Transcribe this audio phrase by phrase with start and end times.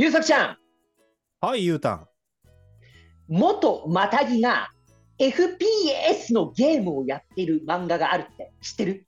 [0.00, 0.56] ゆうさくちゃん、
[1.42, 2.06] はい、ゆうたん。
[3.28, 4.70] 元マタギが
[5.18, 9.06] FPS のゲームをやってる漫画があるって知ってる？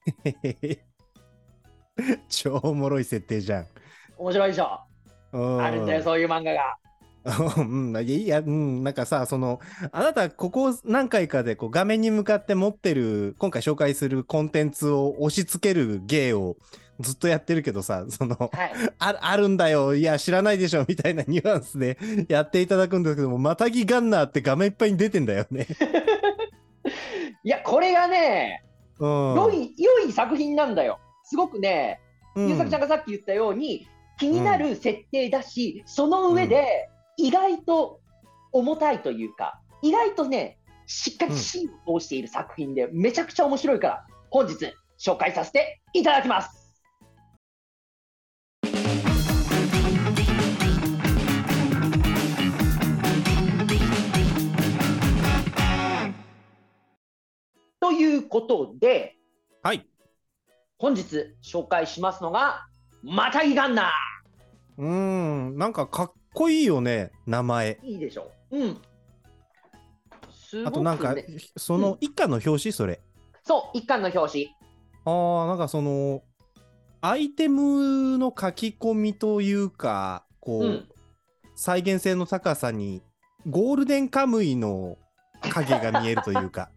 [2.28, 3.66] 超おもろい設定じゃん。
[4.18, 4.80] 面白いでしょ？
[5.32, 6.77] うんあるんだよ、そういう漫画が。
[7.56, 9.61] うん、いやいや、うん、なんかさ、その、
[9.93, 16.59] あなた、ここ何回かでこう画面に向かって持ってる、今回紹介するコンテンツを押し付ける芸を
[17.00, 18.50] ずっとやってるけどさ、その、はい。
[18.98, 25.66] ああるんだよ、いや、知らないでしょ、みたいなニュアンスで やっていただくんですけども、またぎガンナーって画面いっぱいに出てんだよね。
[27.45, 28.65] いや、これがね、
[28.98, 29.34] うん。
[29.34, 31.01] 良い、良い作品なんだよ。
[31.24, 32.01] すごくね、
[32.37, 38.01] うん、ゆうさくちゃんがさっき言ったように、気になる設定だし、その上で、意外と
[38.52, 46.62] 重たいというか、意外とね、しっかり芯を通している作品で、めちゃくちゃ面白いから、本日紹介させていただきます。
[58.33, 59.19] ことで、
[59.63, 59.87] はい。
[60.79, 62.66] 本日紹介しますのが、
[63.02, 63.93] マタギガンナ
[64.78, 67.78] うん、なんかかっこいいよね、名前。
[67.83, 68.59] ーいいでしょう。
[68.59, 68.69] うん。
[68.71, 68.78] ね、
[70.65, 71.15] あとなんか、
[71.59, 73.03] その一家の表紙、それ。
[73.44, 74.56] そう、一巻の表紙。
[75.05, 76.22] ああ、なんかその、
[77.03, 80.88] アイテムの書き込みというか、こう、うん。
[81.55, 83.03] 再現性の高さに、
[83.47, 84.97] ゴールデンカムイの
[85.50, 86.71] 影が見えるというか、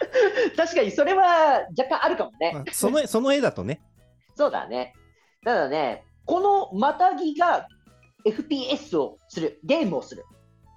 [0.56, 2.52] 確かにそれは若干あるかもね。
[2.54, 3.82] まあその その絵だとね。
[4.36, 4.94] そうだね。
[5.44, 7.66] ただね、このマタギが
[8.24, 10.24] FPS をする、ゲームをする、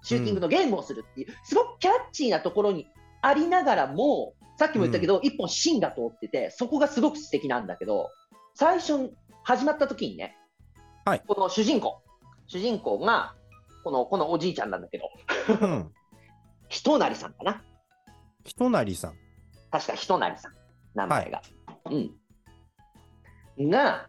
[0.03, 2.87] シューティングのゲームをするっていう、すごくキャッチーなところに
[3.21, 8.09] ありながらも、さっきも言ったけど、一本芯が通ってて、そこがすごく素敵なんだけど、
[8.55, 9.11] 最初、
[9.43, 10.37] 始まった時にね、
[11.05, 12.01] はいこの主人公、
[12.47, 13.35] 主人公が、
[13.83, 15.09] このこのおじいちゃんなんだけど、
[15.61, 15.91] うん。
[16.69, 17.61] ひとなりさんかな。
[18.43, 19.13] ひとなりさん。
[19.71, 20.53] 確かひとなりさん、
[20.95, 21.41] 名前が。
[21.89, 23.69] うん。
[23.69, 24.07] が、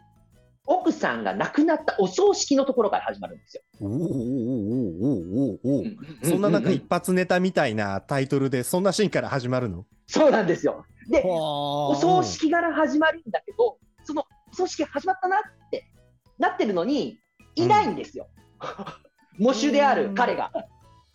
[0.67, 3.62] 奥さんが亡くなったお葬式のところから始まるんですよ。
[3.81, 9.84] おーおーおーおーおーおーおーうそんななんかうう一発ネタみたいなタイトルで、そんなシーンから始まるの？
[10.06, 10.84] そうなんですよ。
[11.11, 15.41] で、おお葬式から始まるんだけど、そのお葬式始まったなっ
[15.71, 15.91] て
[16.39, 17.19] なってるのに、
[17.56, 18.28] いないんですよ。
[19.39, 20.51] 喪主である彼が。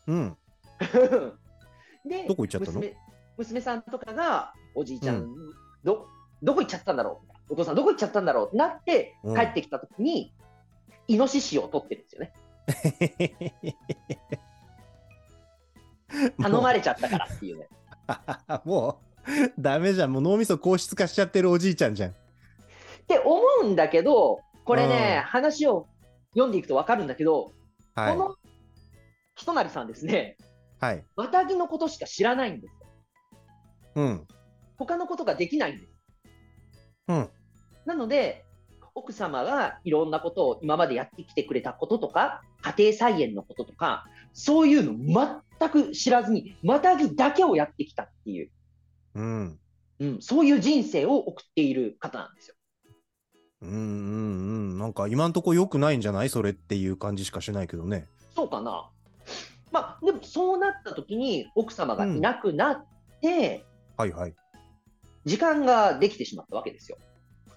[0.08, 0.38] うん。
[2.06, 2.80] でどこ行っちゃったの？
[2.80, 2.96] 娘
[3.40, 5.28] 娘さんとかが、おじいちゃん、う
[5.84, 6.08] ど
[6.44, 7.54] どこ行っちゃったんだろう？
[7.54, 8.48] お父さんどこ行っちゃったんだろう？
[8.50, 10.34] ってなって、うん帰ってきたときに、
[11.08, 12.34] イノシシを取ってるんですよね。
[16.42, 17.70] 頼まれちゃったからっていうね。
[18.66, 20.12] もう、ダメじゃん。
[20.12, 22.10] もう脳みそ硬質化しちゃってるおじいちゃんじゃん。
[22.12, 22.14] っ
[23.08, 25.88] て思うんだけど、これね、うん話を
[26.34, 27.54] 読んでいくと分かるんだけど、
[27.96, 28.20] はいこ。
[28.20, 28.36] の
[29.36, 30.38] ひとなりさんですね、
[30.80, 31.06] はい。
[31.16, 32.79] マタギのことしか知らないんですよ。
[33.96, 34.28] うん。
[34.78, 35.94] 他のことができないんです。
[37.08, 37.30] うん。
[37.86, 38.46] なので、
[38.96, 48.52] 奥様がいろんなことを今までやってきてくれたこととか、家庭菜園のこととか、そういうの全く知らずに、マタギだけをやってきたっていう、
[49.16, 49.60] うん。
[50.00, 52.56] うん、そういう人生を送っている方なんですよ。
[53.62, 53.80] うんうんう
[54.76, 54.78] ん。
[54.78, 56.30] なんか今んとこ良くないんじゃない？
[56.30, 58.08] それっていう感じしかしないけどね。
[58.34, 58.90] そうかな。
[59.72, 62.86] まあ、でもそうなった時に奥様がいなくなっ
[63.22, 63.66] て、
[64.00, 64.36] はいはい。
[65.26, 66.98] 時間ができてしまったわけですよ。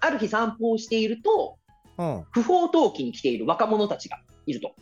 [0.01, 1.57] ある日散歩をしていると、
[1.97, 2.25] うん。
[2.33, 4.75] 不法投棄に来ている若者たちがいると。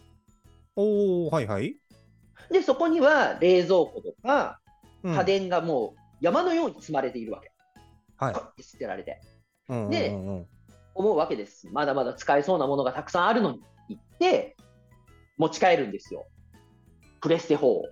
[0.76, 1.76] おー、はいはい。
[2.50, 4.58] で、そこには冷蔵庫とか
[5.02, 7.52] うん家電がもう山のように積まれているわけ。
[8.16, 9.20] はいパッて捨てられて。
[9.68, 10.46] うんうんでうんうん
[10.94, 11.68] 思うわけです。
[11.70, 13.60] まだまだ使えそうなものがたくさんあるのに
[13.90, 14.56] 行って、
[15.36, 16.26] 持ち帰るんですよ。
[17.20, 17.84] プレステ4を。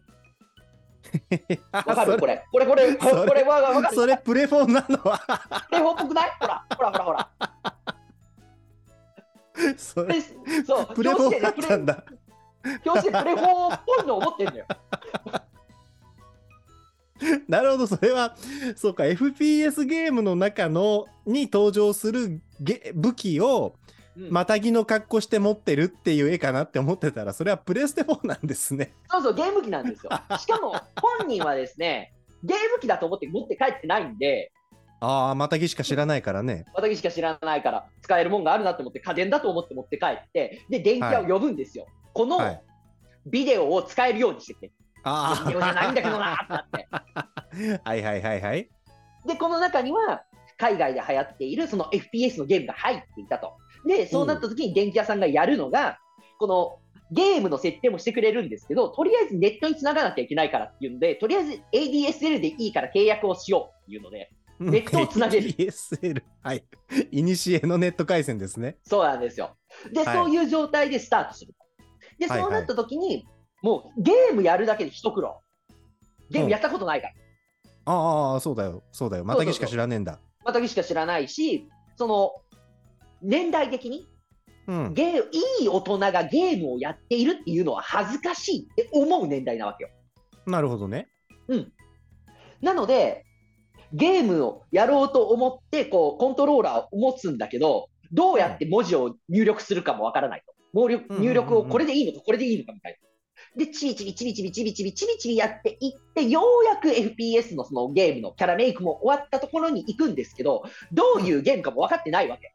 [1.73, 2.19] わかる？
[2.19, 2.45] これ。
[2.53, 3.95] これ、これ、こそれわかる。
[3.97, 4.99] それプレフォンなの？
[4.99, 5.19] は
[5.69, 7.29] プレフォンっぽくないほら、ほらほらほら。
[9.77, 10.27] それで
[10.67, 12.05] そう、プレフォンだったんだ。
[12.85, 14.67] 表紙でプレフォンっぽいのを持ってんだよ。
[17.49, 18.37] なるほど、それは、
[18.77, 23.89] そうか、FPS ゲームの中のに登場するゲ武器を、うん
[24.31, 28.93] またぎの格好して持ってるっていう絵かなって思ってたら、それはプレステ4なんですね。
[29.11, 30.11] そうそう、ゲーム機なんですよ。
[30.39, 32.13] しかも、本人はですね、
[32.43, 34.53] ゲーム機だと思って持って帰ってないんで、
[35.01, 36.65] ああ、またぎしか知らないからね。
[36.75, 41.87] 私しか知らないから、使えるもんがあるなと思って、家電だと思って持って帰って、で、電気屋を呼ぶんですよ。
[42.13, 42.63] このはい
[43.27, 44.73] ビデオを使えるようにしてて、
[45.05, 46.89] あビデオじゃないんだけどなってなって。
[46.91, 48.71] あ、 はいはいはいはい。
[49.27, 50.23] で、この中には、
[50.57, 53.57] 海外で流行っているその FPS のゲームが入っていたと。
[53.89, 55.99] で、そうなった時に電気屋さんがやるのが、
[56.39, 56.79] この
[57.11, 64.31] ゲームの設定もしてくれるんですけど、とりあえずネットに繋がなきゃいけないからっていうので、とりあえず ADSL でいいから契約をしようっていうので、
[64.61, 66.23] ネットをつなげる DSL。
[66.43, 66.65] はい。
[67.11, 68.77] いにしえのネット回線ですね。
[68.85, 69.57] そうなんですよ。
[69.93, 71.55] で、はいそういう状態でスタートする。
[72.19, 73.27] で、はいはいそうなった時に、
[73.63, 75.41] もうゲームやるだけで一苦労。
[76.31, 77.15] ゲームやったことないから。
[77.87, 78.83] ああ、そうだよ。
[78.93, 79.25] そうだよ。
[79.25, 80.21] またぎしか知らねえんだ。
[80.45, 82.33] またぎしか知らないし、その、
[83.23, 84.07] 年代的に
[84.67, 84.95] うん。
[84.95, 85.25] ゲー
[85.61, 89.91] いい大人がゲームをやっているっていうのは恥ずかしいって思う年代なわけよ。
[90.47, 91.09] なるほどね。
[92.61, 93.25] なので、
[93.93, 100.55] ゲームをやろうと思って、こう、コントローラーを持つんだけど、どうやって文字を入力するかもわからないと。
[100.75, 102.99] 入力うんうんうんうん入力をこれでいいのか、これでいいのかみたい
[103.57, 103.65] な。
[103.65, 112.53] で、チビチビチビチビチビチビチビチビやっていって、ようやく FPS のそのゲームのキャラメイクも終わったところに行くんですけど、どういうゲームかも分かってないわけ。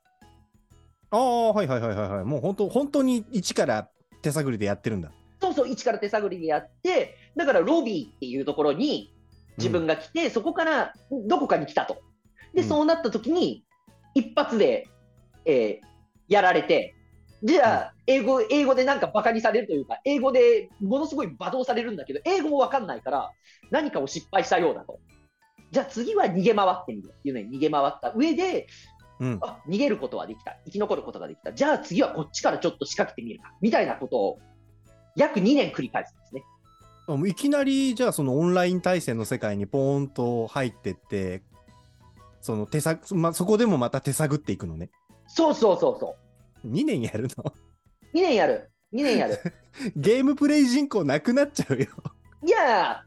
[1.14, 2.26] ああ、はいはいはいはいはい。
[2.26, 3.90] もう本当、本当に一から
[4.22, 5.12] 手探りでやってるんだ。
[5.40, 9.14] そうそう、一から手探りでやって、だからロビーっていうところに
[9.58, 10.94] 自分が来て、そこから
[11.28, 12.02] どこかに来たと。
[12.54, 13.64] で、うんそうなった時に、
[14.16, 14.88] 一発で、
[15.46, 15.94] えー
[16.30, 16.96] やられて、
[17.44, 23.32] じゃあ、英語、英語でなんかバカにされるというか、英語でものすごい罵倒されるんだけど、英語もわかんないから、
[23.70, 25.00] 何かを失敗したようだと。
[25.72, 28.68] じゃあ次は逃げ回ってみるっていうのに逃げ回った上で、
[29.24, 29.40] うん。
[29.42, 30.58] あ、逃げることはできた。
[30.66, 31.54] 生き残ることができた。
[31.54, 33.54] じゃあ次はこっちからちょっと仕掛けてみるか。
[33.62, 34.40] みたいなことを、
[35.16, 36.44] 約2年繰り返すんですね。
[37.08, 41.42] あもういきなり、じゃあそのオンライン対戦の世界にポーンと入ってって、
[42.42, 44.90] その手探、まあ、そこでもまた手探っていくのね。
[45.28, 46.18] そうそうそうそ
[46.66, 46.68] う。
[46.68, 47.54] 2年やるの
[48.14, 48.70] ？2年やる。
[48.94, 49.40] 2年やる。
[49.96, 51.88] ゲームプレイ人口なくなっちゃうよ。
[52.46, 53.04] いや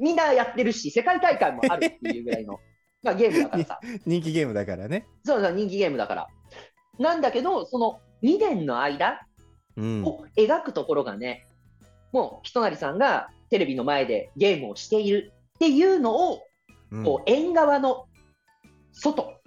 [0.00, 2.58] ー、みんなやってるし、世界大会もあるっていうぐらいの、
[3.02, 3.80] まあ、ゲームだからさ。
[4.06, 5.06] 人気ゲームだからね。
[5.24, 6.26] そうそう、人気ゲームだから。
[6.98, 9.26] なんだけど、その2年の間
[9.76, 10.04] うん。
[10.04, 11.46] を描くところがね、
[12.12, 16.42] もう、ひとなりさんがテレビの前でゲームをしているっていうのを、
[16.90, 18.06] うんこう、縁側の
[18.92, 19.40] 外、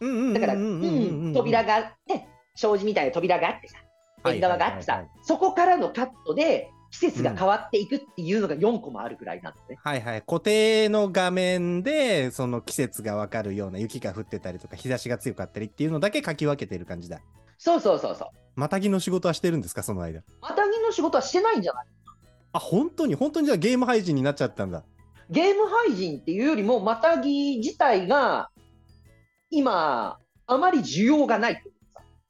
[0.00, 2.26] うんうんうんだから、ううんうんん、扉があって、
[2.56, 3.78] 障子みたいな扉があってさ、
[4.32, 9.78] 縁側があってさそこからのカットで季節が変わっていくっていうのが4個もあるぐらいなんですね。
[9.82, 10.22] はいはい。
[10.22, 17.20] 固定の画面で、その季節がわかるような雪が降ってたりとか、日差しが強かったりっていうのだけ書き分けてる感じだ。
[17.58, 18.28] そうそうそうそう。
[18.54, 20.22] またぎの仕事はしてるんですか、その間。
[20.40, 21.86] またぎの仕事はしてないんじゃない
[22.52, 24.84] あ、本当に、本当にじゃあゲーム配信になっちゃったんだ。
[25.30, 28.50] ゲーム配信っていうよりも、またぎ自体が、
[29.50, 31.62] 今、あまり需要がない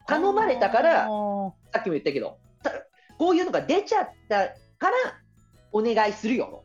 [0.07, 1.09] 頼まれたから
[1.73, 2.44] さっきも言ったけど、た
[3.19, 4.97] こういうのが出ちゃったから、
[5.73, 6.65] お願いするよと。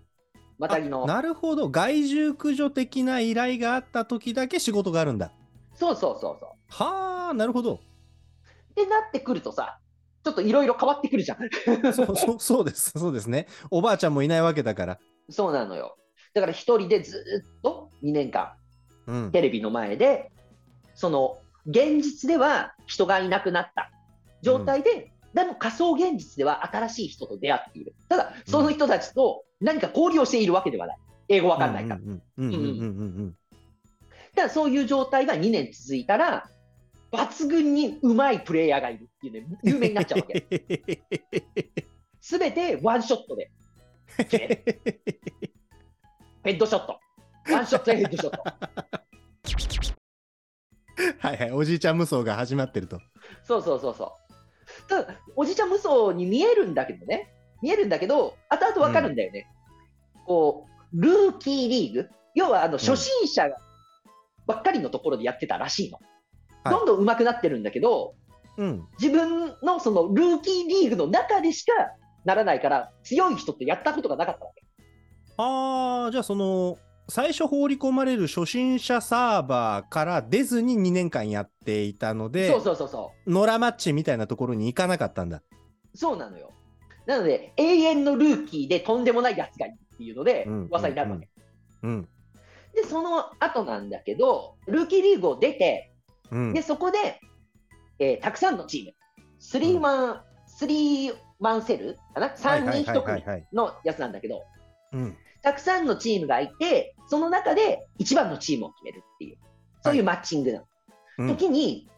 [0.57, 1.06] またぎの。
[1.06, 1.69] なるほど。
[1.69, 5.31] 害獣駆除的な依頼があった時だけ仕事があるんだ。
[5.74, 6.50] そうそうそうそう。
[6.68, 7.75] はあ、なるほど。
[7.75, 7.80] っ
[8.75, 9.80] てなってくるとさ、
[10.24, 11.94] ちょっといろいろ変わってくるじゃん。
[11.94, 12.92] そうそうそうです。
[12.92, 13.48] そうですね。
[13.72, 15.00] おばあちゃんもいないわけだから。
[15.30, 15.95] そうなのよ。
[16.34, 18.54] だから一人でずっと2年間、
[19.07, 19.31] うん。
[19.31, 20.31] テレビの前で、
[20.94, 23.92] その現実では人がいなくなった
[24.42, 27.94] 状態で、でも仮想現実では新しい人と出会っている。
[28.08, 30.98] ただ、その人たちと何か交流をしているわけではない。
[31.30, 31.96] 英語わかんないから。
[31.98, 32.64] うんうんうんうんうんう
[33.26, 33.36] ん
[34.36, 36.48] ただ、そういう状態が2年続いたら、
[37.12, 41.04] 抜群にうまいプレイヤーがいるっていうね、有名になっちゃうわけ。
[42.22, 43.52] すべてワンショットで。
[46.44, 47.00] ヘッドショット。
[47.52, 48.44] ワンショットでヘッドショット。
[51.19, 51.52] はいはい。
[51.52, 53.00] おじいちゃん無双が始まってると。
[53.44, 54.29] そうそうそうそう。
[54.90, 57.31] ただ、おじちゃん無双に見えるんだけどね、
[57.62, 59.48] 見えるんだけど、後々わかるんだよね。
[60.26, 63.50] こう、ルーキーリーグ、要はあの初心者
[64.48, 65.98] ばっかりのところでやってたらしいの。
[65.98, 66.10] はい
[66.66, 68.16] どんどん上手くなってるんだけど、
[68.58, 68.86] うん。
[69.00, 71.72] 自分のそのルーキーリーグの中でしか
[72.26, 74.64] ならないから、強い人ってやったことがなかったわけ。
[75.38, 76.78] ああ、じゃあその、
[77.09, 85.37] 最初放り込まれる初心者サーバーから出ずに2年間やっていたので、そうそうそうそノラマッチみたいなところに行かなかったんだ。
[85.37, 85.97] う。
[85.97, 86.51] そうなのよ。
[87.06, 91.30] なので、永遠のルーキーでとんでもないやつがいるっていうのでうん、噂になるわけ。
[91.83, 92.07] うん。
[92.75, 95.92] で、その後なんだけど、ルーキーリーグを出て、
[96.31, 96.54] うん。
[96.54, 97.19] で、そこで、
[97.97, 98.94] えーたくさんのチーム、
[99.39, 103.47] スリーマン、スリーマンセルかな ?3 人1組はい。
[103.51, 104.44] のやつなんだけど、
[104.94, 105.18] うん。
[105.42, 109.38] たくさんのチームがいて、その中で一番のチームを決めるっていう、
[109.84, 110.64] そういうマッチングなの。
[110.64, 110.69] うん
[111.28, 111.90] 時に、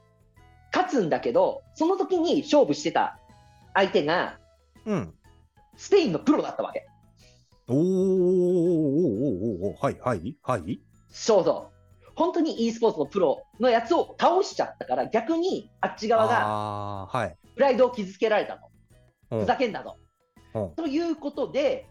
[0.73, 3.19] 勝つんだけど、その時に勝負してた
[3.75, 4.39] 相手が、
[4.85, 5.13] うん。
[5.75, 6.87] スペインのプロだったわけ。
[7.67, 10.81] おーおーおーおーはいはいはい。
[11.09, 12.11] そうそう。
[12.15, 17.31] 本当に e スポーツのプロのやつを倒しちゃったから、逆にあっち側が。
[17.55, 18.67] プライドを傷つけられたと。
[19.31, 19.97] うんふざけんなぞ。
[20.53, 21.87] うんということで、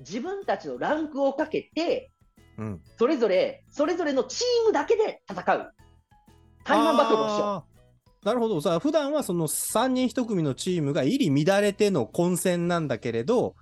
[0.00, 2.10] 自分たちのランクをかけて、
[2.58, 2.80] うん。
[2.98, 5.72] それぞれ、それぞれのチームだけで戦う。
[6.64, 7.74] タイマンバトルをしよあー
[8.24, 8.60] なるほど。
[8.60, 13.54] さあ、普段はその3人1組のチームが入り乱れての混戦なんだけれど、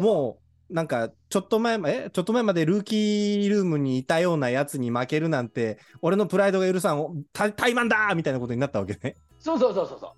[0.00, 0.38] も
[0.70, 9.14] う、なんか、ちょっと前まえちょっと前までルーキールームにいたようなやつに負けるなんて、俺のプライドが許さん、タタイマンだーみたいなことになったわけね。
[9.38, 10.14] そうそうそうそうそ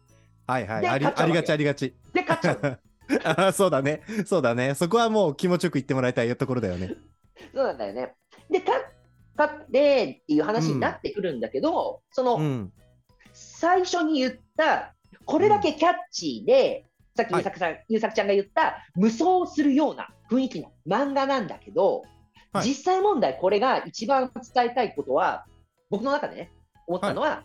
[0.47, 0.81] はいはい。
[0.81, 1.87] でありありがちありがち。
[1.87, 2.15] う。
[2.15, 2.81] で、勝っちゃう。
[3.25, 4.03] あ ーそうだね。
[4.27, 4.75] そうだね。
[4.75, 6.95] そこはもう気持ちよく言ってもらいたいところだよね。
[7.55, 8.15] そうなんだよね。
[8.51, 8.73] で、か
[9.37, 12.73] 勝ってっていう話になってくるんだけど、その、うん。
[13.33, 16.87] 最初に言った、これだけキャッチーで、
[17.17, 22.03] さっきはいゆうさん、ゆうさくちゃんが言った、無双するような雰囲気の漫画なんだけど、
[22.53, 25.47] はい実際問題、これが一番伝えたいことは、
[25.89, 26.53] 僕の中でね、
[26.89, 27.45] 思ったのは、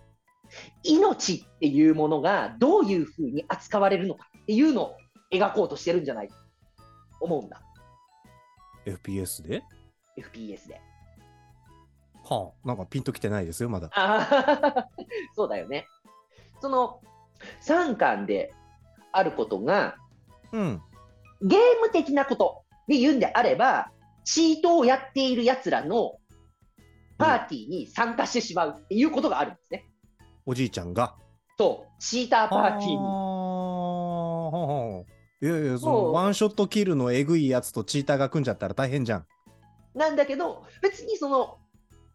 [0.83, 4.95] 命っていうものがどういうふうに扱われるのかっていうのを
[5.31, 6.29] 描こうとしてるんじゃない？
[7.19, 7.61] 思うんだ、
[8.85, 9.63] FPS で
[10.17, 10.81] ？FPS で。
[12.23, 13.89] はあ、なんかピンときてないですよ、まだ。
[15.35, 15.87] そうだよね。
[16.61, 16.99] その
[17.61, 18.53] 3巻で
[19.11, 19.95] あることが、
[20.51, 20.81] うん。
[21.41, 23.91] ゲーム的なことで言うんであれば、
[24.23, 26.17] チートをやっているやつらの
[27.17, 29.85] パーティーに参加してしまうっていうことがあるんですね。
[30.45, 31.15] おじいちゃんが。
[31.57, 32.97] そう、チーターパーティーに。
[35.41, 39.25] いやいや、そのワンショットキルのえぐいやつとチーターが組んじゃったら大変じゃん。
[39.93, 41.57] なんだけど、別にその、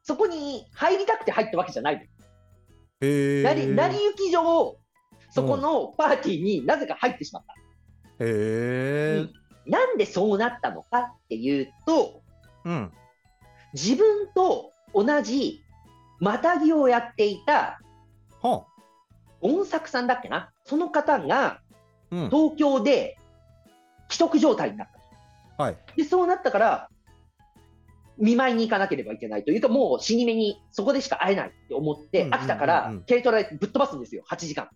[0.02, 2.00] そこに入りたくて入ったわけじゃないの。
[3.00, 3.42] へえ。
[3.42, 4.78] なり成り行き上、
[5.30, 7.54] そこのパーティーになぜか入ってしまった。
[7.54, 7.56] へ
[8.20, 9.26] え。
[9.66, 12.22] なんでそうなったのかっていうと、
[12.64, 12.92] うん。
[13.74, 15.62] 自分と同じ
[16.18, 17.80] またぎをやっていた
[18.42, 18.66] はあ。
[19.40, 21.60] 音作さんだっけな、その方が
[22.10, 22.30] うん。
[22.30, 23.16] 東京で
[24.08, 24.88] 既得状態になっ
[25.56, 25.62] た。
[25.62, 25.76] はい。
[25.96, 26.88] で、そうなったから、
[28.18, 34.68] 見舞いに行かなければいけないというか、もう死に目にそこでしか会えないって思って、うんうんうんうん秋田から軽トラでぶっ飛ばすんですよ、8時間。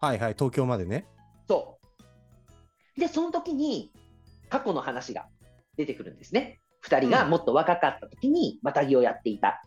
[0.00, 0.34] はいはい。
[0.34, 1.06] 東京までね。
[1.48, 1.78] そ
[2.96, 3.00] う。
[3.00, 3.92] で、その時に
[4.48, 5.26] 過去の話が
[5.76, 6.60] 出てくるんですね。
[6.84, 9.62] 2人がもっと若かった時にまたぎをやっていた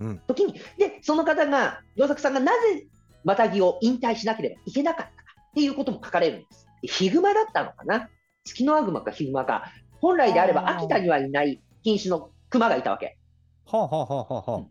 [0.00, 2.86] うん時に、で、その方が、洋作さんがなぜ
[3.24, 5.15] またぎを引退しなければいけなかったか
[5.56, 6.66] っていうことも書かれるんです。
[6.82, 8.10] でヒグマだったのかな？
[8.44, 9.72] 月のアグマかヒグマか。
[10.02, 13.16] 本来であれば秋田にはいない品種のクマがいたわけ。
[13.64, 14.66] はあはあはあはあは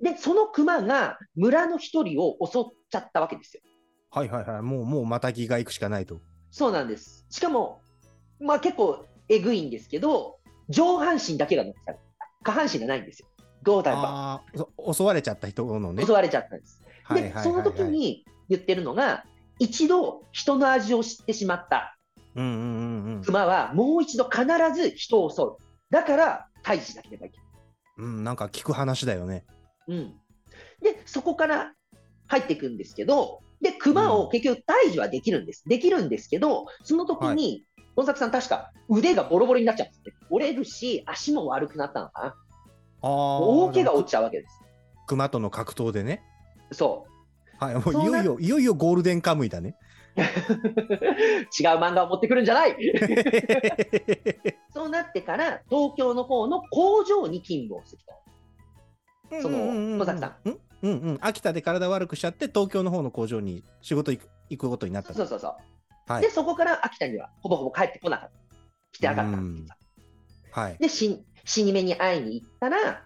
[0.00, 3.62] で、そのクマが村の一人を襲っちゃったわけですよ。
[4.10, 4.20] あ。
[4.20, 4.62] はいはいはい。
[4.62, 6.22] もう、もうまたぎが行くしかないと。
[6.50, 7.26] そうなんです。
[7.28, 7.82] しかも、
[8.40, 10.38] まあ結構えぐいんですけど、
[10.70, 12.50] 上半身だけが残されてた。
[12.50, 13.28] 下半身がないんですよ。
[13.62, 16.06] 胴体がああ、そ襲われちゃった人のね。
[16.06, 16.80] 襲われちゃったんです。
[17.04, 19.24] はいはいはいはいで、その時に言ってるのが、
[19.60, 21.96] 一度人の味を知ってしまった
[22.34, 23.22] うんうんうんうん。
[23.22, 25.56] 熊は、もう一度必ず人を襲う。
[25.90, 27.46] だから、退治しなければいけない。
[27.98, 29.44] うん、なんか聞く話だよね。
[29.88, 30.14] うん、
[30.82, 31.72] で、そこから
[32.28, 35.64] 入っていくんですけど、で、熊を結局退治はできるんです。
[35.66, 37.64] できるんですけど、その時に、
[37.96, 40.14] 本作さん確か腕がボロボロになっちゃって。
[40.30, 42.26] 折れるし、足も悪くなったのかな。
[42.28, 42.34] あ
[43.02, 43.40] あ。
[43.40, 44.60] 大怪我を負っちゃうわけです。
[45.08, 46.22] 熊との格闘でね。
[46.72, 47.04] そ
[47.60, 49.76] はい、もういよいよ、いよいよゴールデンカムイだね。
[50.16, 50.20] う。
[50.20, 50.28] 違う
[51.78, 52.76] 漫画を持ってくるんじゃない
[54.72, 58.02] そうなってから、東京の方の工場に勤務をする
[59.30, 59.42] と。
[59.42, 60.36] その野崎さん。
[60.48, 61.18] うんうんうん。
[61.20, 65.14] 秋田で体悪くしちゃって、東京の方の工場に仕事行く行くことになったと。
[65.14, 65.56] そうそうそう。
[66.12, 66.30] はいで、。
[66.30, 68.40] そこから秋田にはほぼほぼ帰ってこなかった。
[68.92, 69.46] 来てなかったって
[70.52, 70.78] はい。
[70.78, 73.04] で、死死に目に会いに行ったら、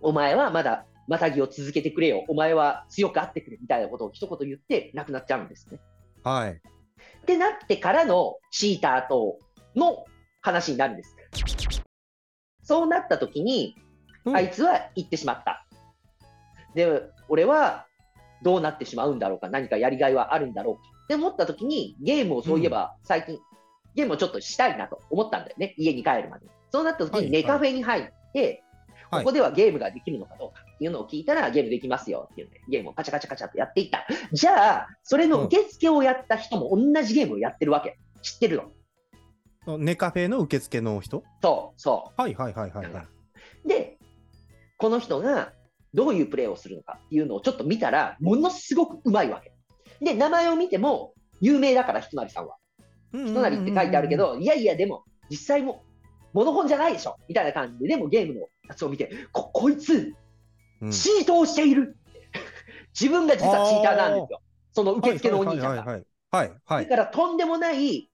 [0.00, 2.24] お前はまだまたぎを続けてくれよ。
[2.28, 5.78] お前は強くあってくれみたいなことを一言言って亡くなっちゃうんですね。
[6.22, 6.52] はい。
[6.52, 6.60] っ
[7.26, 9.38] てなってからのシーター島
[9.76, 10.04] の
[10.40, 11.16] 話になるんです。
[12.62, 13.76] そうなった時に、
[14.24, 15.66] うんあいつは行ってしまった。
[16.74, 17.86] で、俺は
[18.42, 23.38] どうなってしまうんだろうか、何かやりがいはあるんだろうかって思った時に、ゲームをそういえば最近、
[23.94, 26.46] ゲームをちょっとしたいなと思ったんだよね、家に帰るまで。
[26.72, 28.63] そうなった時はいにネカフェに入って、はい
[29.18, 34.06] ここではゲームができるのかどうかっていうのを聞いたら、ゲームできますよっていうんで、ゲームをカチャカチャカチャってやっていった。
[34.32, 37.98] じゃあ、それの受付をやった人も同じゲームをやってるわけ。
[38.22, 38.62] 知ってる
[39.66, 39.78] の。
[39.78, 41.22] ネカフェの受付の人？
[41.42, 43.06] そう、そはいはいはいはいはい。
[43.64, 43.68] う。
[43.68, 43.98] で、
[44.76, 45.52] この人が
[45.94, 49.52] どういうプレーをするのかっていうのをちょっと見たら、ものすごくうまいわけ。
[50.04, 52.56] で、名前を見ても有名だから、ひとなりさんは。
[53.12, 55.84] ひとなりって書いてあるけど、いやいや、でも、実際も、
[56.32, 60.14] モノホンじゃないでしょみたいな感じで、でもゲームのやつを見て、こ、こいつ、
[60.80, 61.96] うん、チートをしている
[62.98, 64.40] 自分が実はチーターなんですよ。
[64.72, 65.84] その受付のお兄ちゃんが。
[65.84, 66.88] はいはい。
[66.88, 68.10] だからとんでもない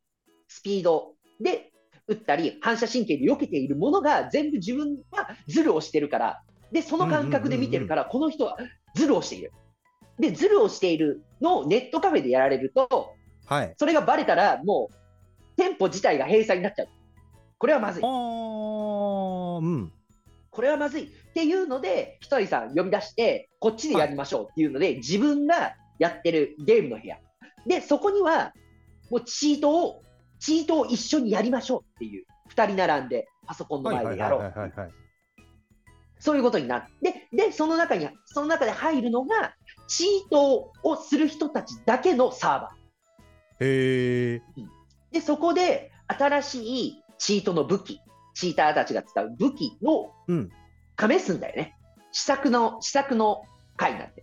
[0.49, 1.73] スピードで
[2.07, 8.59] 打ったり、反射神経で避けているものが全部自分はズルをしてるから、で、その感覚で見てるから、この人は
[8.95, 9.53] ズルをしている。
[10.19, 13.15] で、ズルをしているのをネットカフェでやられると、
[13.47, 13.75] はい。
[13.79, 14.95] それがバレたら、もう
[15.57, 16.89] 店舗自体が閉鎖になっちゃう。
[17.59, 18.07] これはまずいう
[19.67, 19.93] ん。
[20.51, 27.19] これはまずいっていうので、ひとりさん呼び出して、こっちでやりましょうっていうので、自分がやってるゲームの部屋。
[27.67, 28.53] で、そこには、
[29.11, 30.03] もうチートを、
[30.39, 34.95] チートを一緒にやりましょうっていう、2人並んで、パソコンのはい前でやろはいはいはいうはいはい。
[36.19, 39.55] そういうことになって、で、その中に、その中で入るのが、
[39.89, 42.71] チートをする人たちだけのサーバ
[43.61, 44.37] へえ。
[44.37, 44.41] ー。
[45.13, 48.01] で、そこで新しいチートの武器、
[48.41, 50.51] チーターたちが使う武器をうん。
[50.99, 51.77] 試すんだよね。
[52.13, 53.43] 試作の、試作の
[53.77, 54.23] 回になって。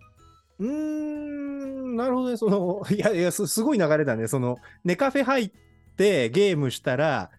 [0.60, 2.38] うーん、なるほどね。
[2.38, 4.28] その、いやいや、すすごい流れだね。
[4.28, 5.52] その、ネカフェ入っ
[5.96, 7.30] てゲームしたら、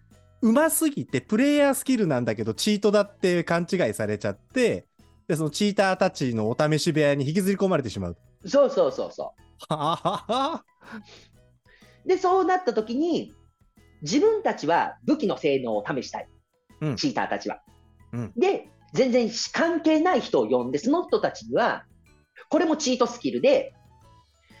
[0.41, 4.85] うますぎてプレイヤースキルなんだけど、チートだって勘違いされちゃって、
[5.27, 8.17] で、そのチーターたちのお試し部屋に引きずり込まれてしまう。
[8.45, 9.33] そうそうそうそ
[9.67, 10.63] ははは
[12.05, 12.07] う。
[12.07, 13.33] で、そうなった時に、
[14.01, 16.27] 自分たちは武器の性能を試したい。
[16.81, 17.61] うんチーターたちは。
[18.13, 21.83] うんで、全然関係ない人を呼んで、その人たちには、
[22.49, 23.73] これもチートスキルで、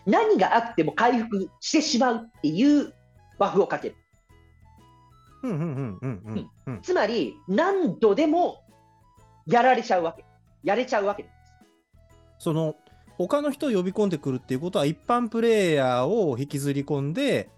[0.05, 2.93] 何があっても回復してしまうっていう
[3.37, 3.95] バフをかける。
[5.43, 6.81] うんうんうんうんうんうん。
[6.81, 8.63] つまり、何度でも
[9.45, 10.25] やられちゃうわけ。
[10.63, 11.35] やれちゃうわけです。
[12.39, 12.75] その、
[13.17, 17.49] 他の人を呼び込んでくるっていうことは、一般プレイヤーを引きずり込んで、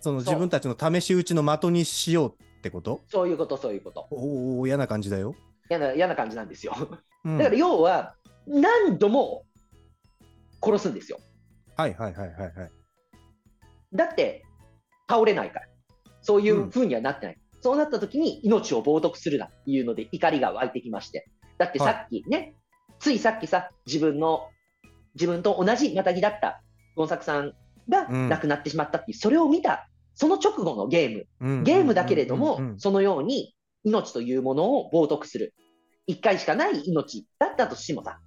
[0.00, 3.02] その自分たちの試し撃ちの的にしようってこと？
[3.08, 4.06] そういうこと、そういうこと。
[4.10, 5.34] おお嫌な感じだよ。
[5.70, 6.74] 嫌な嫌な感じなんですよ。
[7.24, 8.14] うんだから要は、
[8.46, 9.44] 何度も
[10.62, 11.18] 殺すんですよ。
[11.76, 12.70] はいはいはいはいはい。
[13.94, 14.44] だって、
[15.08, 15.66] 倒れないから。
[16.22, 17.38] そういう風にはなってない。
[17.62, 21.28] そうなった時に命を冒涜するなっていうので怒りが湧いてきまして。
[21.58, 22.54] だってさっきね、
[22.98, 24.48] ついさっきさ、自分の、
[25.14, 26.62] 自分と同じまたぎだった
[26.96, 27.52] ゴンサクさん
[27.88, 35.54] がうん亡くなってしまったっていう、それを見た、その直後のゲーム、うんゲームだけれども、そのように命というものを冒涜する。
[36.06, 38.18] 一回しかない命だったとしてもさ、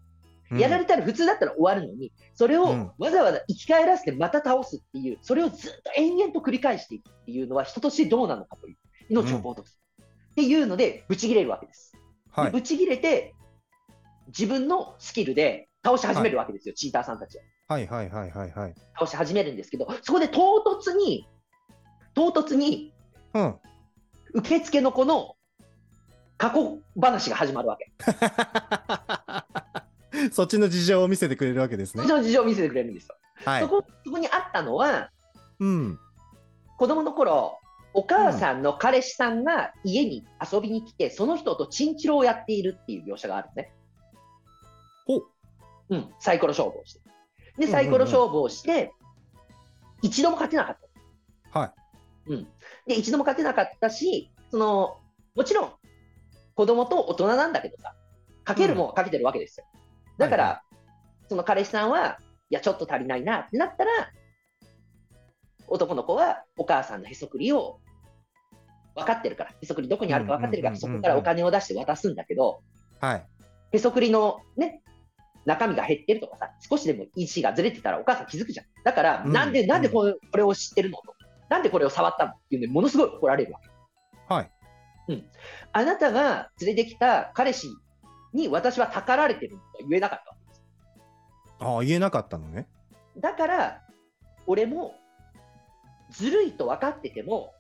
[0.52, 8.78] うんやられたら普通だったら終わるのに、それをうんわざわざ生き返らせてまた倒すっていう、それをずっと延々と繰り返していくっていうのは人としてどうなのかという、
[9.10, 10.04] 命を冒涜する。
[10.32, 11.94] っていうので、ブチ切れるわけです。
[12.32, 13.34] はいでブチ切れて、
[14.28, 17.44] 自分のスキルで倒し始めるわけですよ、チーターさんたちは。
[17.68, 18.76] はいはいはいはいはい。
[18.94, 21.28] 倒し始めるんですけど、そこで唐突に、
[22.14, 22.94] 唐突に
[23.34, 23.56] うん。
[24.34, 25.36] 受付の子の
[26.38, 27.92] 過去話が始まるわけ。
[30.32, 32.14] そっちの事情を見せてくれるわけですねそっち。
[32.14, 33.16] の事情を見せてくれるんですよ。
[33.46, 33.70] はいそ。
[33.70, 35.12] こそこにあったのは、
[35.60, 36.00] うん。
[36.78, 37.60] 子供の頃、
[37.94, 43.72] お母さんの彼氏さんが家に遊びに来て、その人とチンチロをやっているっていう描写があるのね。
[45.06, 45.26] ほう。
[45.90, 47.00] うん、サイコロ勝負をして。
[47.00, 48.92] で、うんうんうんサイコロ勝負をして、
[50.02, 50.78] 一度も勝てなかっ
[51.52, 51.60] た。
[51.60, 51.83] はい。
[52.28, 52.48] うん。
[52.88, 54.98] で、一度も勝てなかったし、その、
[55.36, 55.72] もちろん、
[56.56, 57.96] 子供と大人なんだけどさ、
[58.44, 59.66] かけるもかけてるわけですよ。
[60.18, 60.74] だから、はい
[61.30, 62.18] その彼氏さんは、
[62.50, 64.12] いや、ちょっと足りないなってなったら、
[65.68, 67.80] 男の子はお母さんのへそくりを
[68.96, 72.62] 分かってるから、へそくりどこにあるか分かってるから、うんうんうんうんそこからお金を出して渡すんだけど、
[73.00, 73.26] はい。
[73.72, 74.84] へそくりのね、
[75.46, 78.66] 中身が減ってるとかさ、少しでも位置がずれてたらお母さん気づくじゃん。
[78.84, 81.13] だから、うんなんで、なんでこれこれを知ってるのと。
[81.54, 83.70] なんでこれを触ったのっていうので、ものすごい怒られるわけ。
[84.34, 84.52] はい。
[85.72, 87.68] あなたが連れてきた彼氏
[88.34, 90.64] に私はたかられてるとは言えなかったわけです。
[91.60, 92.68] ああ、言えなかったのね。
[93.20, 93.82] だから、
[94.48, 94.96] 俺も
[96.10, 97.54] ずるいと分かってても、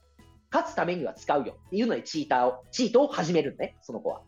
[0.52, 4.22] 勝つためには使うよっていうのでチーターを、チートを始めるんね、その子は。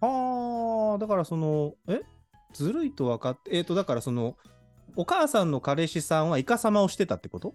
[0.00, 2.00] ああ、だからその、え？
[2.54, 4.36] ずるいと分かって、えっ、と、だからその、
[4.96, 7.54] お母さんの彼氏さんはイカサマをしてたってこと？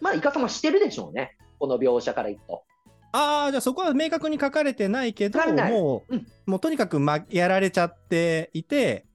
[0.00, 2.64] まあ、イカ様してるでしょうね、この描写から言うと。
[3.12, 9.06] ああ、じゃあそこは明確に書かれてないけど、もう、うんもうとにかく、ま、やられちゃっていて、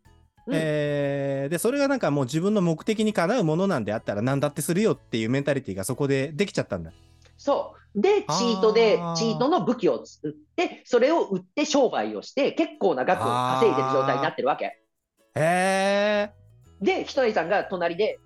[0.47, 6.91] うんえーで、それがなんかもう自分の目的にかなうものなんであったら何だってするよっていうメンタリティがそこでできちゃったんだ。
[7.38, 8.02] そう。
[8.02, 14.65] で、チートでチートの武器を作って、それを売って商売をして、結構な額を稼いでる状態になってるわけ。
[14.65, 14.80] へ
[15.36, 16.32] え。
[16.82, 18.20] で、ひとりさんが隣で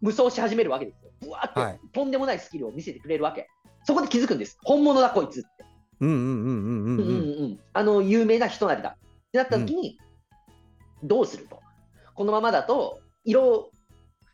[0.00, 1.10] 無双し始めるわけですよ。
[1.20, 3.48] ぶわって、とんでもないスキルを見せてくれるわけ。
[3.84, 4.58] そこで気づくんです。
[4.64, 5.48] 本物だ、こいつって。
[6.00, 6.98] うんうんうんうんうん。
[6.98, 7.60] うんうんうん。
[7.72, 8.90] あの、有名な人なりだ。
[8.90, 9.98] ってなった時に、
[11.02, 11.60] うん、どうすると。
[12.14, 13.70] このままだと、いろ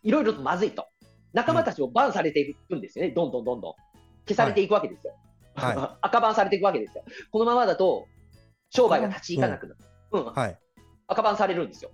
[0.02, 0.86] いろとまずいと。
[1.32, 3.08] 仲間たちをバンされていくんですよね。
[3.08, 3.74] うん、どんどんどんどん。
[4.26, 5.14] 消されていくわけですよ。
[5.54, 7.04] はい、 赤バンされていくわけですよ。
[7.30, 8.06] このままだと、
[8.70, 9.78] 商売が立ち行かなくなる。
[10.12, 10.58] うん、うんはい、
[11.08, 11.90] 赤バンされるんですよ。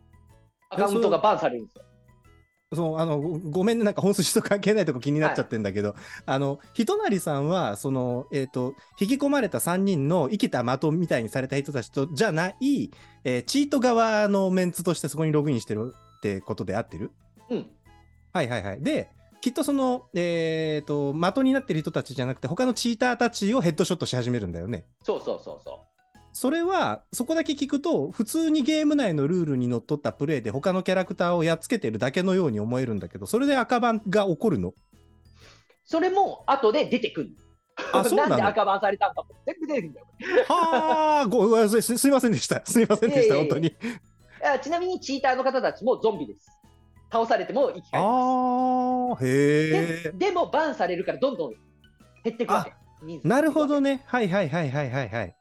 [0.70, 1.84] アカウントがバンされるんですよ。
[2.74, 12.90] そうあのごごめんね、なんか本筋と関係ないとこ気になっちゃってんだけど、あのひとなりさんは、そのえっ、と、引き込まれた3人の生きた的みたいにされた人たちとじゃない、
[13.24, 17.10] えーチート側のメンツとしてそこにログインしてるってことで合ってる？
[17.48, 17.66] うん。
[18.34, 18.82] はいはいはい。
[18.82, 19.08] で、
[19.40, 24.84] きっとその、えっ、と、的になってる人たちじゃなくて、他のチーターたちをヘッドショットし始めるんだよね。
[25.02, 25.86] そうそうそうそ
[26.38, 34.68] それは、そこだけ聞くと、普通にゲーム内のルールにのっとったプレイで他のキャラクターをやっつけてるだけのように思えるんだけど、それで赤番が起こるの？
[34.68, 34.74] う。
[35.84, 37.30] それも後で出てくる。
[37.92, 40.06] あ、そうなのんで赤バンされたんかも全部出てくるんだよ。
[40.46, 42.64] はあ、ごめんなさいすすいませんでした。
[42.64, 43.74] すいませんでした、 本当に。
[44.62, 46.46] ちなみにチーターの方たちもゾンビです。
[47.10, 49.26] 倒されても生き返りまああ、す。
[49.26, 50.12] へでえ。
[50.14, 51.54] でもバンされるからどんどん
[52.22, 52.72] 減っていくわけ。
[53.02, 53.96] 人数なるほどね。
[53.96, 54.02] ね。
[54.06, 55.37] はいはいはいはいはいはい。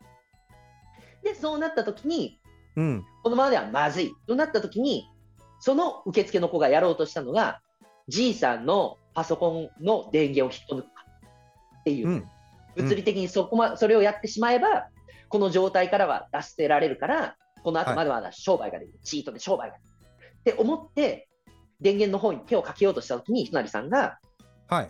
[1.23, 2.39] で、そうなった時に、
[2.75, 3.05] うん。
[3.23, 5.09] このままではまずいとなった時に、
[5.59, 7.61] その受付の子がやろうとしたのが、
[8.07, 11.05] じいさんのパソコンの電源を引っこ抜くか
[11.79, 12.29] っていうう、ん。
[12.75, 14.87] 物理的にそこま、それをやってしまえば、
[15.29, 19.97] この状態からは脱せられるから、この後まだまだ商売ができる、チートで商売ができる
[20.39, 21.27] って思って、
[21.81, 24.19] 電源の方に手をかけようとした時に、ひとなりさんが、
[24.69, 24.89] はい。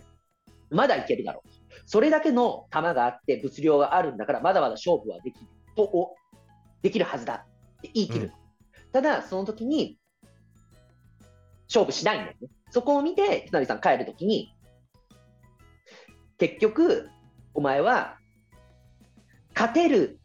[0.69, 1.49] まだいけるだろう。
[1.85, 6.15] それだけの弾があって、物量があるんだから、まだまだ勝負はできるとお
[6.81, 7.45] できるはずだ
[7.77, 8.25] って言い切る。
[8.25, 8.47] うん
[8.91, 9.99] ただ、その時に、
[11.67, 12.47] 勝負しないんだよね。
[12.71, 14.55] そこを見て、ひとなりさん帰る時に、
[16.37, 17.09] 結局、
[17.53, 18.17] お前は、
[19.53, 20.19] 勝てる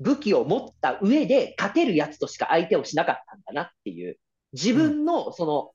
[0.00, 4.18] 武器を持った上で、勝てるやつとしか相手をしなかったんだなっていう、
[4.52, 5.72] 自分の、その、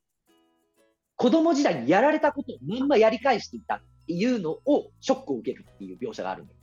[1.15, 6.59] 子供時代にやられたことをまんまやり返していたっていうのをショックを受けるっていう描写があるんだよ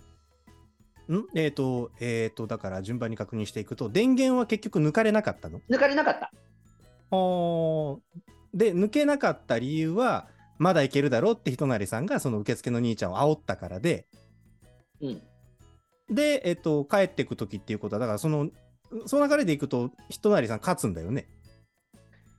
[1.19, 1.27] ん？
[1.35, 5.61] えっ、と、えっ、と、だから順番に確認していくと、電源は結局抜かれなかったの？
[5.69, 6.31] 抜かれなかった。
[7.15, 8.21] はあ。
[8.55, 14.07] で、抜けなかった理由は、まだいけるだろうってひとなりさんがその受付の兄ちゃんを煽ったからで、
[15.01, 15.23] うん。
[16.11, 18.51] で、えっと、帰ってく時っていうことは、だからその、
[19.07, 21.29] その流れでいくと、ひとなりさん勝つんだよね。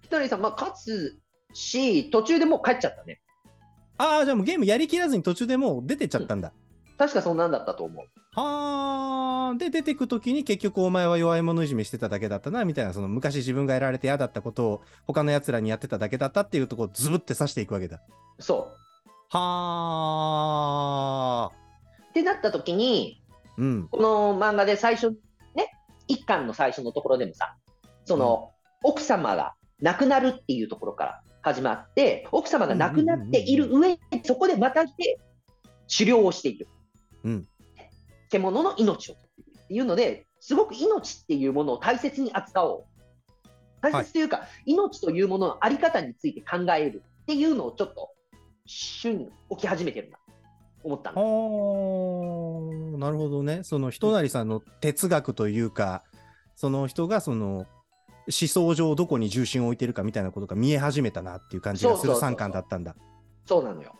[0.01, 1.17] ひとなりさん、まあ、勝つ
[1.53, 3.21] し、途中でもう帰っちゃったね。
[3.97, 6.53] ああ、じゃあもうゲームやりきらずに途中でもう出てっちゃったんだ。
[7.01, 8.05] 確かそんなんだったと思う。
[8.39, 9.57] はあ。
[9.57, 18.01] で、出てく時に結局お前は弱い者いじめしてただけだったな、みたいな、その昔自分がやられて嫌だったことを他の奴らにやってただけだったっていうところをズブって刺していくわけだ。
[18.37, 18.71] そ
[19.29, 19.39] は
[21.49, 21.51] あ。
[21.51, 22.09] う。
[22.11, 23.23] ってなった時に、
[23.57, 23.87] うん。
[23.89, 25.09] この漫画で最初、
[25.55, 25.71] ね、
[26.07, 27.55] 一巻の最初のところでもさ、
[28.05, 28.51] その、
[28.83, 35.19] 奥様が亡くなるっていうところから始まって、奥様が亡くなっている上に、そこでまたして
[35.91, 36.67] 狩猟をしている。
[37.23, 37.47] うん。
[38.29, 39.27] 獣の命を取
[39.63, 42.83] っていうので、すごく命っていうものを大切に扱おう。
[43.81, 48.09] 大切というか、命というもののあり方について考えるっていうのをちょっと、
[48.65, 50.17] 旬起き始めてるな、
[50.83, 51.11] 思った。
[51.11, 53.63] なるほどね。
[53.63, 56.03] そのひとなりさんの哲学というか、
[56.55, 57.65] その人がその、
[58.27, 62.95] 思想上どこに重心を置いてるかみたいなことが見え始めたなっていう感じがするそうそうそうそう3巻だったんだ。
[63.45, 63.95] そうなのよ。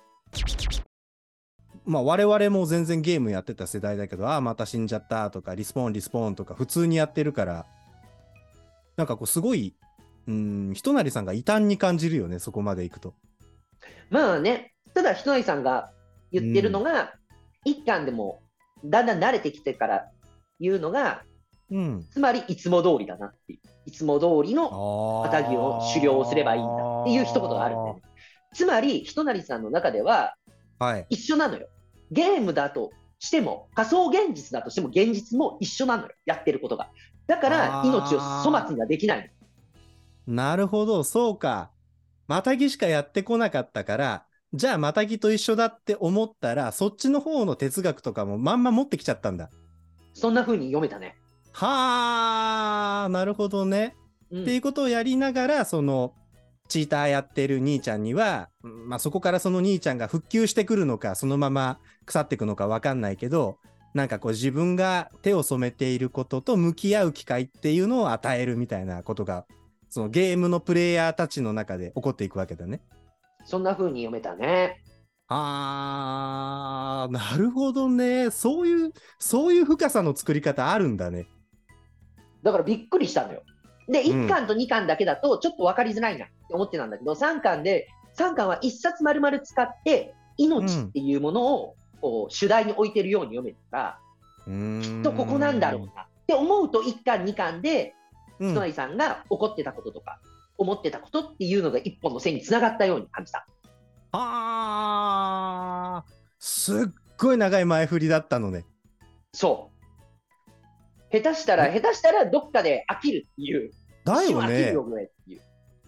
[1.86, 7.65] まあ我々も全然ゲームやってた世代だけど、ああ、また死んじゃったとか、リスポーン、リスポーンとか普通にやってるから、
[8.98, 9.76] なんかこうすごい、
[10.28, 13.15] うん、ひとなりさんが異端に感じるよね、そこまで行くと。
[14.10, 15.91] まあね、ただ、ひとなりさんが
[16.32, 17.13] 言ってるのが、
[17.65, 18.41] 一巻でも
[18.84, 20.06] だんだん慣れてきてから
[20.60, 21.24] 言うのが、
[21.70, 22.06] うん。
[22.12, 28.02] つまりいつも通りだなっていう、いつも通りのあマタギを狩猟をすればいいんだっていう一言があるんだよね。
[28.54, 30.36] つまり、ひとなりさんの中では
[30.82, 31.06] はい。
[31.12, 31.67] 一緒なのよ。
[32.10, 32.89] ゲームだと
[33.20, 36.89] しても、仮想現実だとしても、現実も一緒なのよ、やってることが。
[37.28, 39.32] だから命を粗末にはできない
[40.28, 40.34] の。
[40.34, 41.70] なるほど、そうか。
[42.28, 49.52] またぎしかやってこなかったから、じゃあまたぎと一緒だって思ったら、そっちの方の哲学とかもまんま持ってきちゃったんだ。
[50.15, 51.15] そんな風に読めたね。
[51.52, 53.96] はあ、なるほどね。
[54.32, 56.15] うんっていうことをやりながら、その、
[56.72, 63.58] チーターやってる兄ちゃんには、うんまあ、そこからその兄ちゃんが復旧してくるのか、そのまま腐っていくのかわかんないけど、
[63.94, 69.46] なんかこう自分が手を染めていることと向き合う機会っていうのを与えるみたいなことが、
[69.90, 72.82] そのゲームのプレイヤーたちの中で起こっていくわけだね。
[73.44, 74.82] そんな風に読めたね。
[75.28, 78.32] あー、なるほどね。
[78.32, 81.28] そういう、そういう深さの作り方あるんだね。
[82.44, 83.44] だからびっくりしたのよ。
[83.88, 94.00] で、うん1巻と2巻だけだとちょっと分かりづらいなって思ってたんだけど、3巻で3巻は1冊丸々使って、命っていうものをこう主題に置いてるように読めたら、
[94.48, 97.94] うーんきっとここなんだろうなって思うと、1巻、2巻で、
[98.39, 100.20] うんひとなりさんが怒ってたこととか、
[100.58, 103.46] 思ってたことっていうのが一本の線につながったように感じた。
[104.13, 108.65] あーすっごい長い前振りだったのね。
[109.32, 109.71] そう。
[111.12, 113.71] 下手したら、下手したらどっかで飽きるっていう。
[114.06, 114.74] だよね。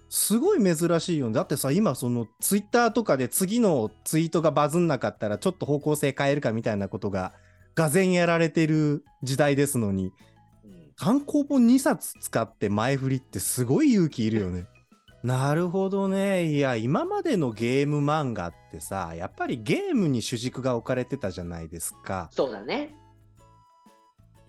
[0.10, 1.34] すごい珍しいよね。
[1.34, 7.34] だってさ、今、そのツイッターとかで次のツイートがバズんなかったら、ちょっと方向性変えるかみたいなことが、
[7.74, 10.14] がぜやられてる時代ですのに、うん
[10.96, 14.68] 単行本2冊使って前振りってすごい勇気いるよね。
[15.24, 16.46] なるほどね。
[16.46, 22.30] いや、今までのゲーム漫画ってさ、やっぱりゲームに主軸が置かれてたじゃないですか。
[22.32, 22.94] そうだね。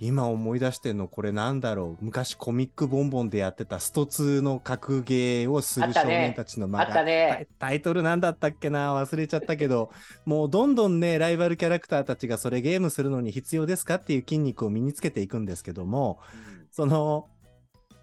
[0.06, 2.04] 今思い出してんのこれなんだろう？
[2.04, 7.46] 昔コミックボンボンでやってたスト2の格ゲーをする少年たちの漫画ね。
[7.58, 8.94] タイトルなんだったっけな？
[8.94, 9.90] 忘れちゃったけど。
[10.24, 16.18] もうどんどんねライバルキャラクターたちがそれゲームするのに必要ですかっていう筋肉を身につけていくんですけども。
[16.70, 17.28] その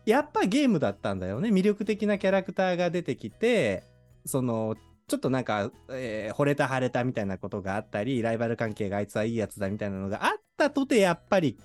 [0.05, 1.49] やっぱゲームだったんだよね。
[1.49, 3.83] 魅力的なキャラクターが出てきて
[4.25, 4.75] その
[5.11, 11.57] ちょっとなんか、えー惚れた腫れたみたいなことがあったりライバル関係があいつはいいやつだみたいなのがあったとてやっぱり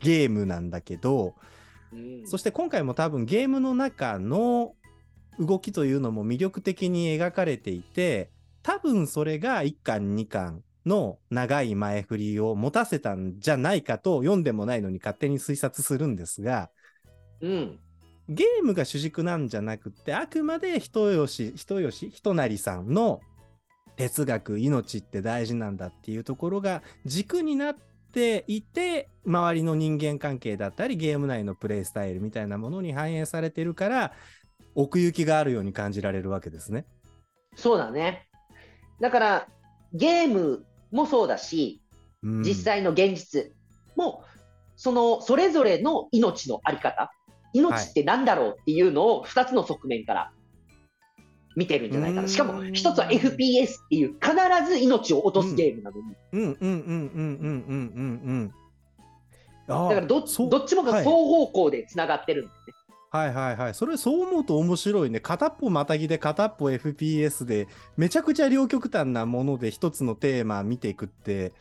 [0.00, 1.34] ゲームなんだけど、
[1.92, 4.74] うんそして今回も多分ゲームの中の
[5.38, 8.30] 動きというのも魅力的に描かれていて
[8.62, 16.70] 多分それが1巻2巻の長い前振りを持たせたんじゃないかと読んでもないのに勝手に推察するんですが
[17.40, 17.78] うん。
[18.30, 23.20] ゲームが主軸なんじゃなくってあくまで人吉人吉人成さんの
[23.96, 27.74] 哲学命って大事なんだっていうところが軸になっ
[28.12, 34.12] ていて周りの人間関係だったりゲーム内のプレイスタイルみたいなものに反映されてるから
[34.74, 36.84] 奥行きがあるように感じられるわけですね。
[37.56, 38.28] そうだね。
[39.00, 39.48] だから、
[39.92, 41.80] ゲームもそうだし、
[42.22, 43.50] うん実際の現実
[43.96, 44.24] も、
[44.76, 47.10] その、それぞれの命のあり方、
[47.52, 50.32] 命って何だろうっていうのを2つの側面から
[51.56, 54.34] 見てるんじゃないかな、しかも1つは FPS っていう必
[54.68, 56.02] ず命を落とすゲームなのに。
[56.32, 58.54] うんうんうんうんうんうんうん
[59.66, 62.74] だからどっちもが双方向でつながってるんですね。
[63.12, 63.74] はいはいはい。
[63.74, 65.20] それそう思うと面白いね。
[65.20, 71.52] 片っぽまたぎで片っぽ FPS で、めちゃくちゃ両極端なもので一つのテーマ見ていくって、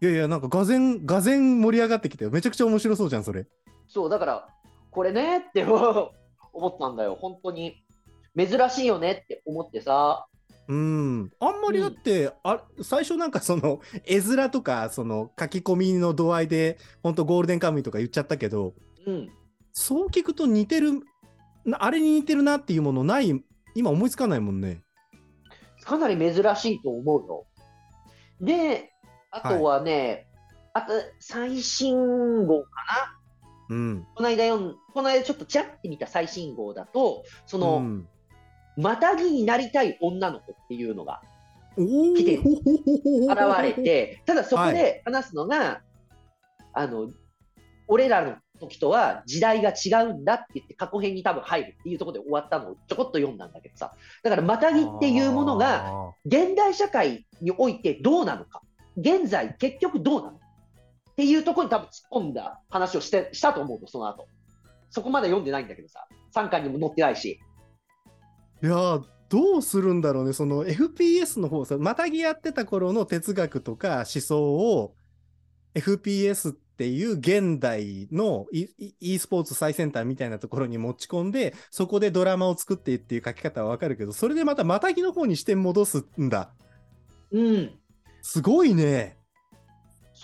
[0.00, 3.46] いやいや、なんかがぜん、がぜん盛り上がってきて、めちゃくちゃ面白そうじゃん、それ。
[3.92, 4.48] そう、だから、
[4.90, 5.64] これねって
[6.52, 7.16] 思ったんだよ。
[7.20, 7.76] 本当に。
[8.34, 10.26] 珍しいよねって思ってさ。
[10.68, 11.30] うん。
[11.38, 18.72] あんまりだって、あ最初なんかその絵面とかその書き込みの度合いで本当ゴールデンカムイとか言っちゃったけど、
[19.06, 19.30] うん。
[19.72, 21.00] そう聞くと似てる、
[21.66, 24.82] なあれに似てるなっていうものない、今思いつかないもんね。
[25.84, 27.46] かなり珍しいと思うよ。
[28.40, 28.92] で、
[29.30, 30.26] あとはね、
[30.72, 33.21] あと最新号かな
[33.72, 34.06] うん。
[34.14, 38.08] この間読ん、この間ちょっとちらって見た最新号だと、その、うん。
[38.76, 41.22] またぎになりたい女の子っていうのが
[41.76, 45.80] 来てる現れて、ただそこはで話すのが、
[46.74, 47.10] あの、
[47.88, 58.62] 俺らの時とは時代が違うんだって言って過去編に多分入るっていうところで終わったのをちょこっと読んだんだけどさ、だからまたぎっていうものが、あ現代社会においてどうなのか、
[58.96, 60.38] 現在結局どうなの
[61.12, 64.26] っていうところに多分突っ込んだ話をしてしたと思うの、その後。
[64.90, 67.40] そこまで読んでないんだけどさ、3巻にも載ってないし。
[68.62, 70.34] ーいやーどうするんだろうね。
[70.34, 74.94] その FPS の方さまたぎやってた頃の哲学とか思想を
[75.74, 78.66] FPS っていう現代の e,
[79.00, 86.52] e スポーツ最先端みたいなところに持ち込んでそこでドラマを作ってっていう書き方はわかるけどそれでまたまたぎの方に視点戻すんだ。
[87.30, 87.70] うん、
[88.20, 89.16] すごいね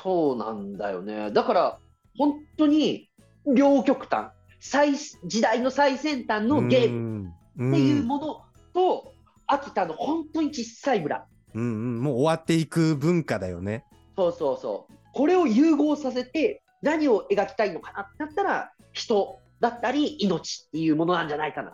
[0.03, 1.31] そうなんだよね。
[1.33, 1.79] だから、
[2.17, 3.11] 本当に
[3.47, 4.29] 両極端、
[4.61, 9.13] 最時代の最先端のゲームムっていうものと、
[9.47, 11.27] 秋田の本当に小さい村。
[11.55, 13.85] うんうん、もう終わっていく文化だよね。
[14.17, 14.95] そうそうそう。
[15.15, 21.73] これを融合させて、何を描きたいのかなってなったら、人だったり、命っていうものなんじゃないかな。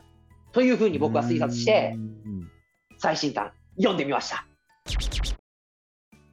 [0.52, 2.50] というふうに僕は推察してう、ん
[2.96, 4.46] 最新刊、読んでみました。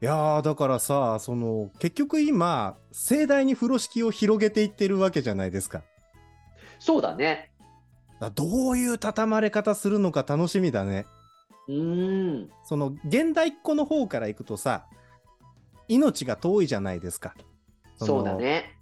[0.01, 5.83] いやーだからさその結局今盛大に風呂敷を広げていってるわけじゃないですか。
[6.79, 7.51] そうだね。
[8.19, 11.05] だどういう畳まれ方するのか楽しみだね。
[11.67, 12.49] うーん。
[12.63, 14.87] その現代っ子の方からいくとさ
[15.87, 17.35] 命が遠いじゃないですか。
[17.99, 18.79] のそうだね。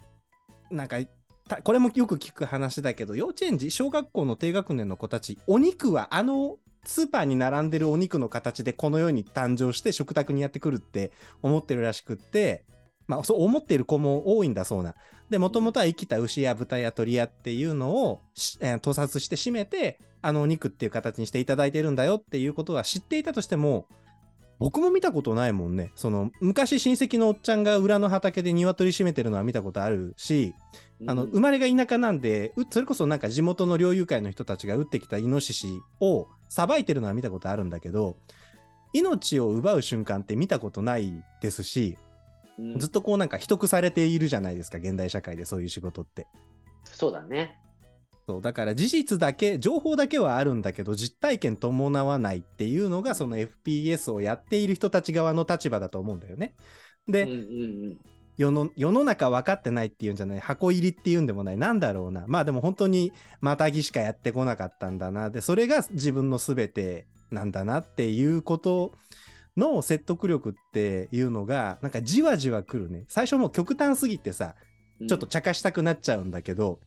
[0.72, 1.00] なんか
[1.50, 6.56] たこれもよく聞く話だけど幼稚園児小学校の低学年の子たちお肉はあの
[6.90, 11.12] スーパーに並んでるお肉の形でこの世に誕生して食卓にやってくるって
[11.44, 12.66] 思ってるらしくって、
[13.08, 14.96] まあそう思っている子も多いんだそうな。
[15.30, 18.22] で、もともとは生きた牛や豚や鳥やっていうのを、
[18.60, 23.86] えー屠殺して締めて、あのお肉っていう形にしていただいてるんだよっていうことは知っていたとしても、
[24.58, 25.92] 僕も見たことないもんね。
[25.96, 30.56] その、昔親戚のおっちゃんが裏の畑で鶏締めてるのは見たことあるし、
[31.08, 35.68] あの、うん生まれが田舎なんで、うそれこそなんか地元の猟友会の人たちが撃ってきたイノシシ
[36.00, 38.18] をさばいてるのは見たことあるんだけど、
[38.94, 41.98] 命を奪う瞬間って見たことないですし、
[42.58, 46.28] うんずっとこうなんか秘匿されているじゃないですか、現代社会でそういう仕事って。
[46.84, 47.58] そうだね。
[48.28, 56.54] そう、だから事実だけ、情報だけはあるんだけど、実体験伴わないっていうのが、その FPS をやっている人たち側の立場だと思うんだよね。
[57.08, 57.38] で、うんうんう
[57.94, 57.98] ん
[58.40, 61.58] 世の世の中分かってないっていうんじゃない箱入りっていうんでもない。
[61.58, 62.24] なんだろうな。
[62.26, 65.30] まあでも本当にまたぎしかやってこなかったんだな。
[65.30, 68.94] でそれが自分の全てなんだなっていうこと
[69.58, 73.04] の説得力っていうのがなんかじわじわくるね。
[73.10, 74.56] 最初もう極端すぎてさ
[75.02, 75.08] うん。
[75.10, 76.80] ちょっと茶化したくなっちゃうんだけど、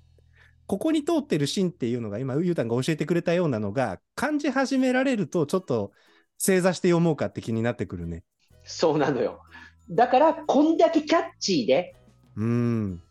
[0.66, 5.92] ここに通ってる芯っていうのが今ゆうたんが教えてくれたようなのが感じ始められるとちょっと
[6.38, 8.24] 正座して読もうかって気になってくるね。
[8.64, 9.42] そうなのよ。
[9.90, 11.94] だから、こんだけキャッチーで、
[12.36, 13.02] うん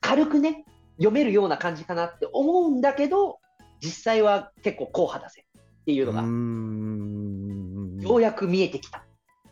[0.00, 0.64] 軽くね、
[0.96, 3.38] 読めるような感じかなって思うんだけど、
[3.80, 5.44] 実際は結構硬派だぜ
[5.82, 9.04] っていうのが、うようやく見えてきた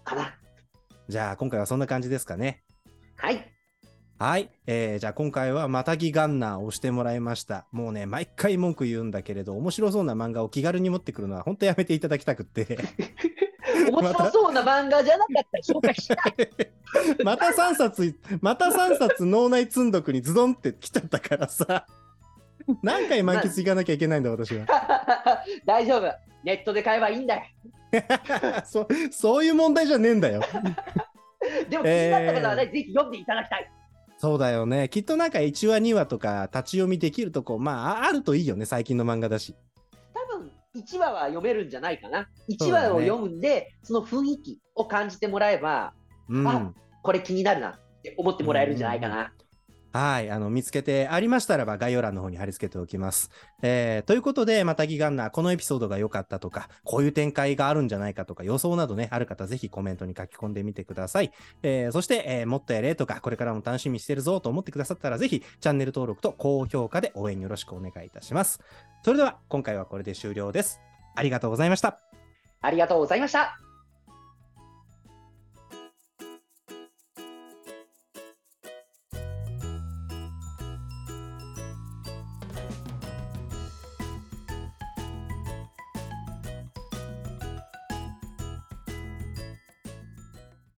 [0.04, 0.34] かな。
[1.08, 2.62] じゃあ今回はそんな感じですかね。
[3.16, 3.52] はい。
[4.18, 4.50] はい。
[4.66, 7.66] えー、じゃあ今回はまたぎガンナーをしてもらいました。
[7.72, 12.78] もうね、毎回文句言うんだけれど、面白そうな漫画を気軽に持ってくるのは本当やめていただきたくって。
[14.00, 17.24] 面白そうな漫画じゃなかったら紹介しな い。
[17.24, 21.86] また3冊、また3冊脳内積んどくにズドンって来ちゃったからさ。
[22.82, 24.66] 何回満喫いかなきゃいけないんだ、私は。
[25.66, 26.12] 大丈夫。
[26.44, 27.42] ネットで買えばいいんだよ。
[28.64, 30.42] そそういう問題じゃねえんだよ。
[31.68, 33.70] でも気になった方はね、ぜひ読んでいただきたい。
[34.18, 34.88] そうだよね。
[34.88, 39.54] きっとなんか1話2話とか立ち読みできるとこ、まあ、ああるといいよね、最近の漫画だし。
[40.74, 42.28] 多分1話は読めるんじゃないかな。
[42.48, 45.94] 1そうだね話を読むんで、その雰囲気を感じてもらえば、
[46.28, 46.48] うん。
[46.48, 49.32] あこれ気になるなって思ってもらえるんじゃないかな。
[49.92, 50.30] はい。
[50.30, 53.30] あの、見つけてありましたらば概要欄の方に貼り付けておきます。
[53.60, 61.30] えー、ということで、またギガンナー、このエピソードが良かったとか、こういう展開があるんじゃないかとか、予想などね、ある方ぜひコメントに書き込んでみてください。
[61.62, 68.60] えー、そして、えー、もっとやれとか、これからも楽しみにしてるぞと思ってくださったら、ぜひ、チャンネル登録と高評価で応援よろしくお願いいたします。
[69.04, 70.80] それでは、今回はこれで終了です。
[71.14, 71.98] ありがとうございました。
[72.62, 73.71] ありがとうございました。